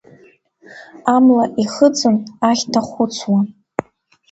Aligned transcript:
Амла 1.15 1.45
ихыҵын, 1.63 2.15
ахьҭа 2.49 2.81
хәыцуам. 2.87 3.45